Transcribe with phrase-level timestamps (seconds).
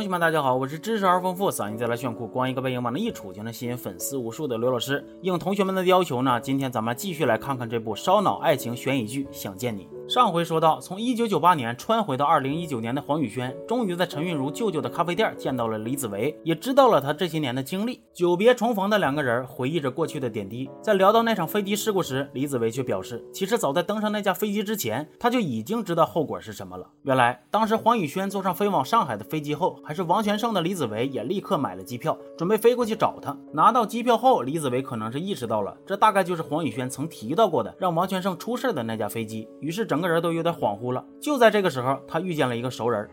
[0.00, 5.04] 同学们，大家好，我是知识而丰富、嗓音再来炫酷、光一个背影往那一杵就能吸引粉丝无数的刘老师。
[5.22, 9.88] 应同学们的要求呢，今天咱们继续来看看这部烧脑爱情悬疑剧《想见你》。
[10.08, 18.00] 上回说到，从一九九八年穿回到二零一九年的黄宇轩，终于在陈韵如舅舅的咖啡店见到了李子维，也知道了他这些年的经历。
[18.14, 20.70] 久别重逢的两个人回忆着过去的点滴。
[20.80, 26.88] 在聊到那场飞机事故时，李子维却表示，其实早在登上那架飞机之前，他就已经知道后果是什么了。
[27.02, 33.36] 原来，当时黄宇轩坐上飞往上海的飞机后，还是王全胜的李子维也立刻买了机票，准备飞过去找他。
[33.52, 41.04] 拿到机票后，李子维可能是意识到了，这大概就是黄宇轩曾提到过的让王全胜出事的那架飞机，于是整整个人都有点恍惚了。
[41.20, 43.08] 就在这个时候，他遇见了一个熟人。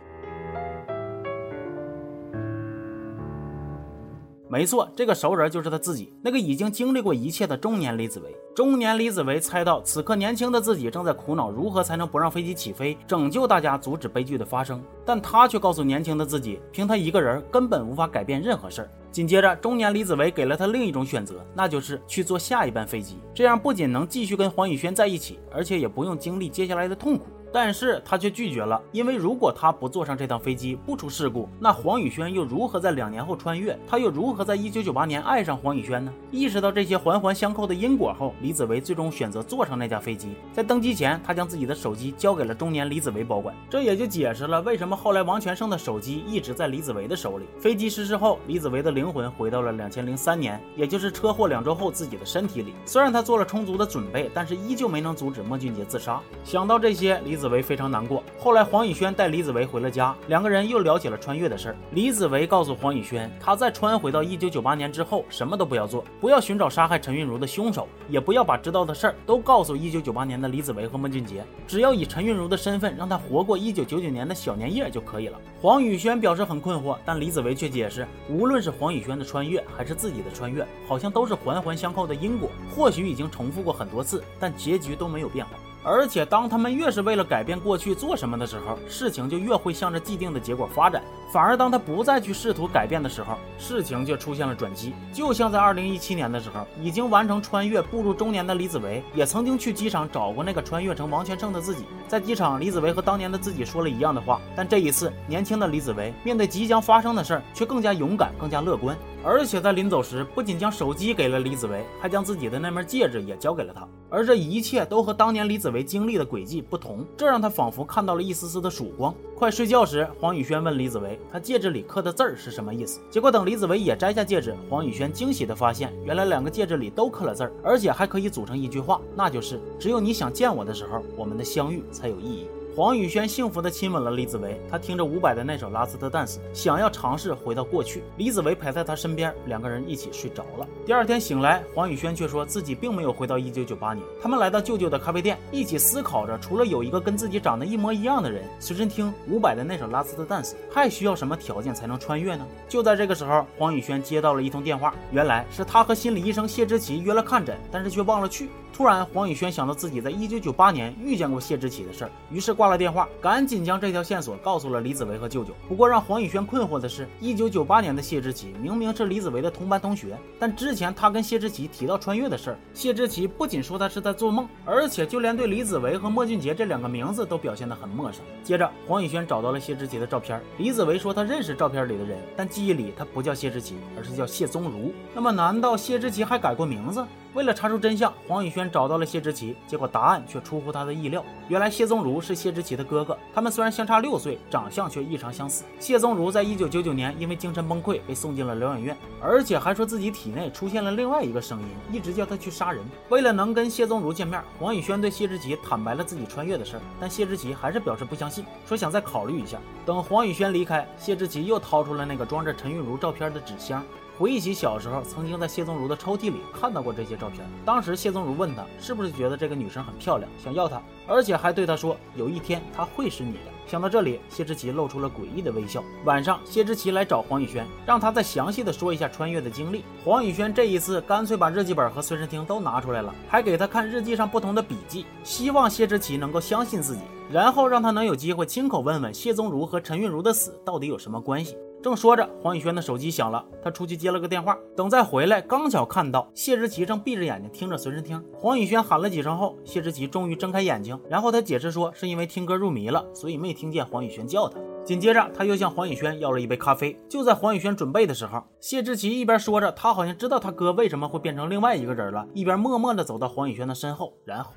[4.48, 8.38] 没错，这个熟人就是他自己，那个已经经历过一切的中年李子维。
[8.56, 14.80] 中年李子维猜到，此刻年轻的自己正在苦恼如何才能不让飞机起飞，拯救大家，阻止悲剧的发生。
[15.04, 18.90] 但他却告诉年轻的自己，凭他一个人根本无法改变任何事儿。
[19.16, 27.28] 紧接着，中年李子维给了他另一种选择，那就是去坐下一班飞机，这样不仅能继续跟黄宇轩在一起，而且也不用经历接下来的痛苦。
[27.56, 33.80] 但是他却拒绝了，因为如果他不坐上这趟飞机，不出事故，那黄宇轩又如何在两年后穿越？
[33.88, 36.14] 他又如何在一九九八年爱上黄宇轩呢？
[36.32, 40.36] 意识到这些环环相扣的因果后，李子维最终选择坐上那架飞机。
[40.52, 47.46] 在登机前，他将自己的手机交给了中年李子维保管，这也就解释了为什么后来王全胜的手机一直在李子维的手里。
[47.58, 52.74] 飞机失事后，李子维的灵魂回到了两千零三年，也就是车祸两周后自己的身体里。
[52.84, 56.20] 虽然他做了充足的准备，但是依旧没能阻止莫俊杰自杀。
[56.44, 57.45] 想到这些，李子。
[57.46, 58.24] 子维非常难过。
[58.40, 61.76] 后来，黄宇轩带李子维回了家，两个人又聊起了穿越的事儿。
[61.92, 75.40] 李子维告诉黄宇轩，他在穿回到一九九八年之后，什么都不要做，不要寻找杀害陈韵如的凶手，也不要把知道的事儿都告诉一九九八年的李子维和莫俊杰，只要以陈韵如的身份让他活过一九九九年的小年夜就可以了。
[75.62, 85.52] 黄宇轩表示很困惑，但李子维却解释，无论是黄宇轩的穿越还是自己的穿越，好像都是环环相扣的因果，或许已经重复过很多次，但结局都没有变化。
[85.88, 91.04] 而且，当他们越是为了改变过去做什么的时候，事情就越会向着既定的结果发展。
[91.32, 94.94] 反而，当他不再去试图改变的时候，事情却出现了转机。
[95.14, 101.86] 就像在二零一七年的时候，已经完成穿越、步入中年的李子维，也曾经去机场找过那个穿越成王全胜的自己。
[102.08, 108.98] 在机场，李子维和当年的自己说了一样的话，但这一次，年轻的李子维面对即将发生的事儿，却更加勇敢、更加乐观。
[109.28, 113.88] 而且在临走时，不仅将手机给了李子维，还将自己的那枚戒指也交给了他。
[114.08, 119.12] 而这一切都和当年李子维经历的轨迹不同，这让他仿佛看到了一丝丝的曙光。
[119.36, 123.02] 快睡觉时，黄宇轩问李子维，他戒指里刻的字儿是什么意思？
[123.10, 132.46] 结果等李子维也摘下戒指，黄宇轩惊喜地发现，原来两个戒指里都刻了字儿，而且还可以组成一句话，那就是：只有你想见我的时候，我们的相遇才有意义。
[132.76, 138.04] 黄宇轩幸福地亲吻了李子维，他听着伍佰的那首《Last Dance》，想要尝试回到过去。
[138.18, 140.68] 李子维陪在他身边，两个人一起睡着了。
[140.86, 144.06] 第二天醒来，黄宇轩却说自己并没有回到1998年。
[144.22, 152.46] 他们来到舅舅的咖啡店，一起思考着，除了有一个跟自己长得一模一样的人随身听伍佰的那首《Last Dance》，还需要什么条件才能穿越呢？
[152.68, 158.50] 就在这个时候，黄宇轩接到了一通电话，原来是他和心理医生谢之奇约了看诊，但是却忘了去。
[158.76, 165.54] 突然，黄宇轩想到自己在一九九八年遇见过谢之奇的事儿，于是挂了电话，赶紧将这条线索告诉了李子维和舅舅。
[165.70, 178.20] 不过，让黄宇轩困惑的是，一九九八年的谢之奇明明是李子维的同班同学，但之前他跟谢之奇提到穿越的事儿，谢之奇不仅说他是在做梦，而且就连对李子维和莫俊杰这两个名字都表现得很陌生。
[178.44, 184.94] 接着，黄宇轩找到了谢之奇的照片，李子维说他认识照片里的人，但记忆里他不叫谢之奇，而是叫谢宗儒。
[185.14, 187.02] 那么，难道谢之奇还改过名字？
[187.36, 191.22] 为了查出真相，黄宇轩找到了谢之奇，结果答案却出乎他的意料。
[191.50, 195.66] 原来谢宗儒是谢之奇的哥哥，他们虽然相差六岁，长相却异常相似。
[195.78, 202.82] 谢宗儒在一九九九年因为精神崩溃被送进了疗养院，而且还说自己体内出现了另外一个声音，一直叫他去杀人。
[203.10, 209.58] 为了能跟谢宗儒见面，黄宇轩对谢之奇坦白了自己穿越的事儿，但谢之奇还是表示不相信，说想再考虑一下。
[209.86, 213.84] 等黄宇轩离开，谢之奇又掏出了那个装着陈韵如照片的纸箱。
[214.18, 217.46] 回忆起小时候，曾经在谢宗儒的抽屉里看到过这些照片。
[217.66, 223.40] 当时谢宗儒问他，是不是觉得这个女生很漂亮，想要她，而且还对他说，有一天她会是你的。
[223.68, 225.84] 想到这里，谢之奇露出了诡异的微笑。
[226.06, 229.84] 晚上，谢之奇来找黄宇轩，让他再详细的说一下穿越的经历。
[230.04, 241.58] 黄宇轩这一次干脆把日记本和随身听都拿出来了，还给他看日记上不同的笔记，希望谢之奇能够相信自己，然后让他能有机会亲口问问谢宗儒和陈韵如的死到底有什么关系。
[241.86, 244.58] 正说着，黄宇轩的手机响了，他出去接了个电话。
[244.76, 248.20] 等再回来，刚巧看到谢之奇正闭着眼睛听着随身听。
[248.34, 254.60] 黄宇轩喊了几声后，谢之奇终于睁开眼睛，然后他解释说，是因为听歌入迷了，所以没听见黄宇轩叫他。
[254.84, 257.00] 紧接着，他又向黄宇轩要了一杯咖啡。
[257.08, 264.56] 就在黄宇轩准备的时候，谢志奇一边说着他好像知道他哥为什么会变成另外一个人了，一边默默地走到黄宇轩的身后，然后。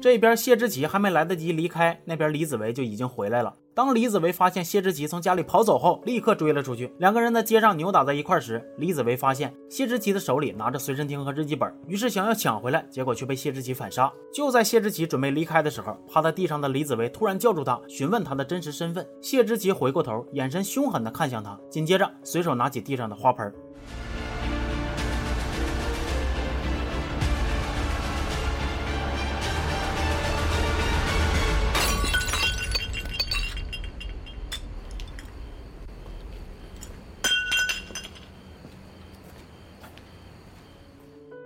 [0.00, 3.54] 这边谢之奇还没来得及离开，那边李子维就已经回来了。
[3.72, 6.92] 当李子维发现谢之奇从家里跑走后，立刻追了出去。
[6.98, 14.12] 两个人在街上扭打在一块时，李子维发现谢之奇的手里拿着随身听和日记本，于是想要抢回来，结果却被谢之奇反杀。
[14.34, 19.06] 就在谢之奇准备离开的时候，趴在地上的李子维突然叫住他，询问他的真实身份。
[19.20, 23.54] 谢之奇回过头，眼神凶狠地看向他，紧接着随手拿起地上的花盆。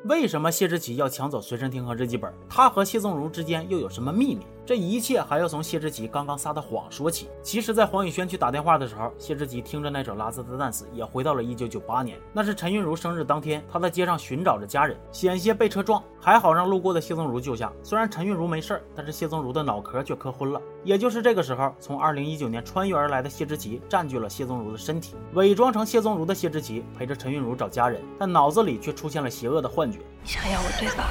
[0.09, 2.33] 为什么谢之奇要抢走随身听和日记本？
[2.49, 4.47] 他和谢宗儒之间又有什么秘密？
[4.67, 7.31] 这一切还要从谢之奇刚刚撒的谎说起。
[7.41, 12.19] 其实，在黄宇轩去打电话的时候，谢之奇听着那首《拉兹的旦斯》，也回到了1998年。
[12.33, 17.73] 那是陈韵如生日当天，他在街上寻找着家人，险些被车撞，还好让路过的谢宗儒救下。
[17.85, 20.61] 虽然陈韵如没事但是谢宗儒的脑壳却磕昏了。
[20.83, 30.01] 也就是这个时候，从2019年穿越而来的谢之奇占据了谢宗儒的身体，伪装成谢宗儒的谢之奇陪着陈韵如找家人，但脑子里却出现了邪恶的幻觉。
[30.25, 31.05] 你想要我对吧？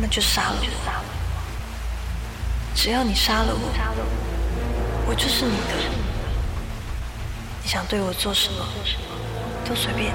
[0.00, 0.66] 那就杀了我！
[2.74, 3.60] 只要你杀了我，
[5.06, 5.74] 我就是你的。
[7.62, 8.64] 你想对我做什么，
[9.68, 10.12] 都随便你。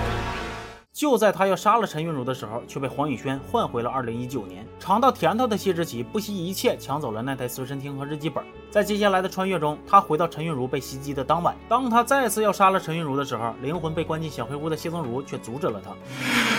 [0.91, 4.65] 就在他要杀了陈韵如的时候，却被黄宇轩换回了2019年。
[4.79, 8.43] 尝到甜头的谢之奇不惜一切抢走了那台随身听和日记本。
[8.71, 11.53] 在接下来的穿越中，他回到陈韵如被袭击的当晚。
[11.67, 15.91] 当他再次要杀了陈韵如的时候，灵魂被关进小黑屋的谢宗儒却阻止了他。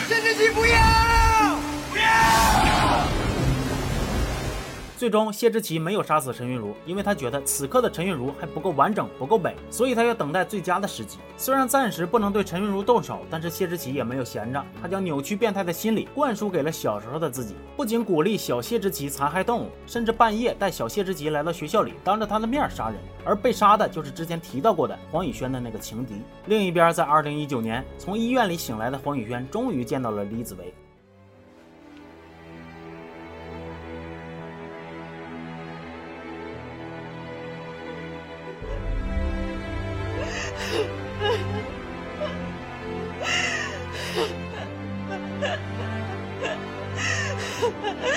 [0.07, 0.77] 谢之奇，不要！
[4.97, 11.19] 最终，谢之奇没有杀死陈韵如，因为他觉得此刻的陈韵如还不够完整、不够美，所以他要等待最佳的时机。
[11.37, 26.15] 虽然暂时不能对陈韵如动手，但是谢之奇也没有闲着，他将扭曲变态的心理灌输给了小时候的自己，不仅鼓励小谢之奇残害动物，甚至半夜带小谢之奇来到学校里，当着他的面杀人，而被杀的就是之前提到过的黄宇轩的那个情敌。
[26.47, 30.73] 另一边，在二零一九年，从医院里醒来的黄宇轩终于见到了李子维。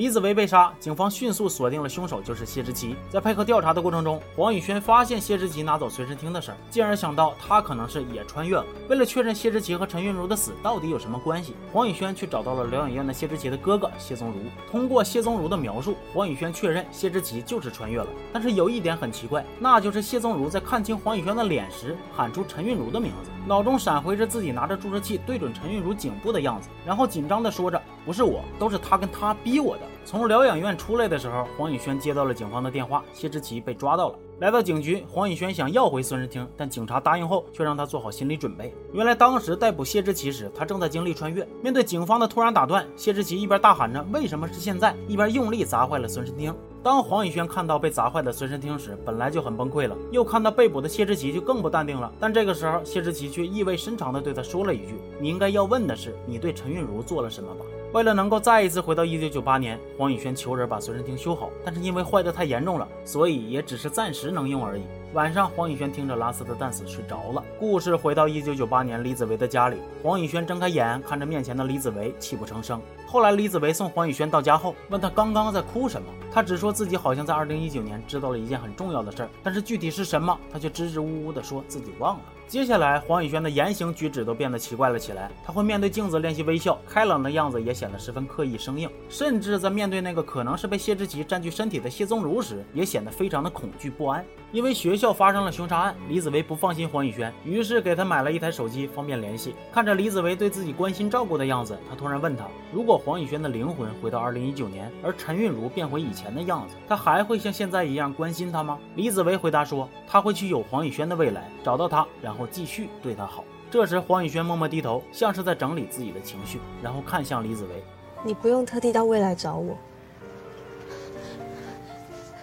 [0.00, 2.96] 李子维被杀，警方迅速锁定了凶手就是谢之奇。
[3.10, 8.64] 在配合调查的过程中，黄宇轩发现谢之奇拿走随身听的事儿，进而想到他可能是也穿越了。
[8.88, 14.36] 为了确认谢之奇和陈韵如的死到底有什么关系，黄宇轩去找到了疗养院的谢之奇的哥哥谢宗儒。
[14.70, 18.06] 通过谢宗儒的描述，黄宇轩确认谢之奇就是穿越了。
[18.32, 34.18] 但是有一点很奇怪，那就是谢宗儒在看清黄宇轩的脸时，喊出陈韵如的名字，脑中闪回着自己拿着注射器对准陈韵如颈部的样子，然后紧张地说着：“不是我，都是他跟他逼我的。”从疗养院出来的时候，黄宇轩接到了警方的电话，谢志奇被抓到了。
[34.40, 38.74] 来到警局，黄宇轩想要回孙身厅，但警察答应后却让他做好心理准备。
[38.92, 41.46] 原来当时逮捕谢志奇时，他正在经历穿越。
[41.62, 46.52] 面对警方的突然打断，谢志奇一边大喊着“为什么是现在”，一边用力砸坏了孙身厅。
[46.82, 52.10] 当黄宇轩看到被砸坏的随身听时，本来就很崩溃了，又看到被捕的谢志奇，就更不淡定了。
[52.18, 64.82] 但这个时候，谢志奇却意味深长地对他说了一句：“你应该要问的是，你对陈韵如做了什么吧？”为了能够再一次回到1998年，黄宇轩求人把随身听修好，但是因为坏得太严重了，所以也只是暂时能用而已。
[65.12, 67.42] 晚上，黄宇轩听着拉斯的弹死睡着了。
[67.58, 72.80] 故事回到一九九八年，李子维的家里，黄宇轩睁开眼，看着面前的李子维，泣不成声。
[73.08, 82.22] 后来，李子维送黄宇轩到家后，问他刚刚在哭什么，他只说自己好像在二零一九年知道了一件很重要的事儿，但是具体是什么，他却支支吾吾地说自己忘了。
[82.50, 85.30] 接下来，黄宇轩的言行举止都变得奇怪了起来。
[85.46, 88.90] 他会面对镜子练习微笑，开朗的样子也显得十分刻意生硬。
[89.08, 94.24] 甚至在面对那个可能是被谢之奇占据身体的谢宗儒时，也显得非常的恐惧不安。
[94.52, 99.54] 因为学校发生了凶杀案，李子维不放心黄宇轩，于是给他买了一台手机，方便联系。
[99.72, 108.76] 看着李子维对自己关心照顾的样子，他突然问他：如果黄宇轩的灵魂回到二零一九年，而陈韵如变回以前的样子，他还会像现在一样关心他吗？
[108.96, 113.44] 李子维回答说：他会去有黄宇轩的未来，找到他，然后继续对他好。
[113.70, 117.84] 这时，黄宇轩默默低头，像是在整理自己的情绪，然后看向李子维：
[118.24, 119.78] 你不用特地到未来找我。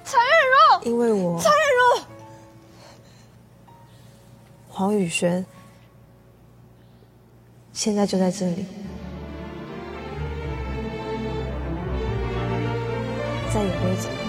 [0.05, 1.51] 陈韵如，因为我陈
[4.77, 5.43] 黄宇轩
[7.73, 8.63] 现在就在这里，
[13.51, 14.26] 再也不会走。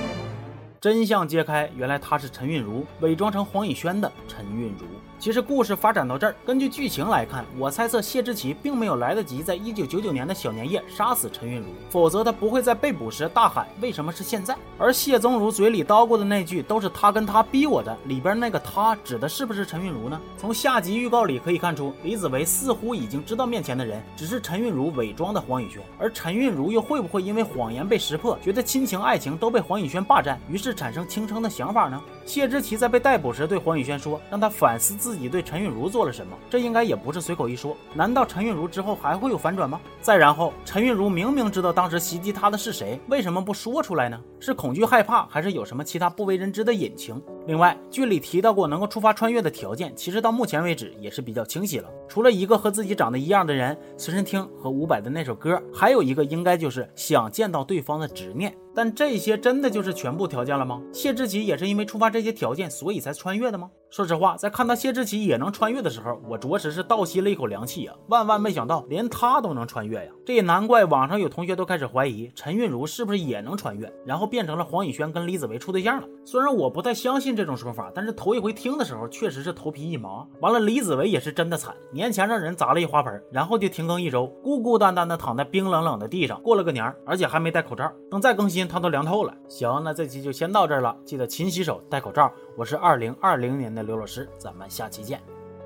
[0.81, 4.87] 真相揭开，原来他是陈韵如，伪装成黄以轩的陈韵如。
[5.19, 14.57] 其实故事发展到这儿，根据剧情来看，我猜测谢之奇并没有来得及在一九九九年的小年夜杀死陈韵如，否则他不会在被捕时大喊“为什么是现在”。
[14.79, 20.21] 而谢宗儒嘴里叨咕的那句“都是他跟他逼我的”，里边那个他指的是不是陈韵如呢？
[20.37, 31.99] 从下集预告里可以看出，李子维似乎已经知道面前的人只是陈韵如伪装的黄以轩，而陈韵如又会不会因为谎言被识破，觉得亲情爱情都被黄以轩霸占，于是是产生轻生的想法呢？
[32.29, 37.75] 谢之奇在被逮捕时对黄宇轩说，让他反思自己对陈韵如做了什么，这应该也不是随口一说。
[37.95, 39.81] 难道陈韵如之后还会有反转吗？
[40.03, 44.21] 再然后，陈韵如明明知道当时袭击她的是谁，为什么不说出来呢？
[44.41, 47.21] 是恐惧害怕，还是有什么其他不为人知的隐情？
[47.47, 51.89] 另外，剧里提到过能够触发穿越的条件，其实到目前为止也是比较清晰了。
[52.07, 58.55] 除了一个和自己长得一样的人随身听和伍佰的那首歌，还有一个应该就是想见到对方的执念。
[58.75, 60.81] 但这些真的就是全部条件了吗？
[60.93, 63.71] 谢志奇也是因为触发这这些条件，所以才穿越的吗？
[63.91, 67.97] 说实话，在看到谢志奇也能穿越的时候，我着实是倒吸了一口凉气啊！
[68.09, 70.13] 万万没想到，连他都能穿越呀！
[70.27, 76.07] 这也难怪网上有同学都开始怀疑陈韵如是不是也能穿越，然后变成了黄以轩跟李子维处对象了。
[76.23, 80.27] 虽然我不太相信这种说法，但是头一回听的时候，确实是头皮一麻。
[80.41, 87.91] 完了，李子维也是真的惨，年前让人砸了一花盆，然后就停更一周，孤孤单单的躺在冰冷冷的地上过了个年，而且还没戴口罩。
[88.11, 88.59] 等再更新。
[88.69, 89.33] 他都凉透了。
[89.49, 90.95] 行，那这期就先到这儿了。
[91.07, 92.31] 记得勤洗手，戴口罩。
[92.57, 95.21] 我是二零二零年刘老师，咱们下期见。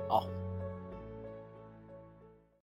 [0.07, 0.27] 好。